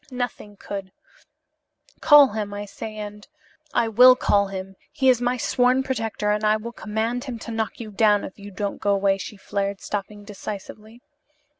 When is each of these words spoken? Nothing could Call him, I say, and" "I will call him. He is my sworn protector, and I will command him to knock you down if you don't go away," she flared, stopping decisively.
Nothing 0.09 0.55
could 0.57 0.91
Call 1.99 2.29
him, 2.29 2.55
I 2.55 2.65
say, 2.65 2.95
and" 2.95 3.27
"I 3.75 3.87
will 3.87 4.15
call 4.15 4.47
him. 4.47 4.75
He 4.91 5.09
is 5.09 5.21
my 5.21 5.37
sworn 5.37 5.83
protector, 5.83 6.31
and 6.31 6.43
I 6.43 6.57
will 6.57 6.71
command 6.71 7.25
him 7.25 7.37
to 7.37 7.51
knock 7.51 7.79
you 7.79 7.91
down 7.91 8.23
if 8.23 8.39
you 8.39 8.49
don't 8.49 8.81
go 8.81 8.95
away," 8.95 9.19
she 9.19 9.37
flared, 9.37 9.79
stopping 9.79 10.23
decisively. 10.23 11.03